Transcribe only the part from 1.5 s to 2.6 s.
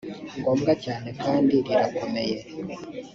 rirakomeye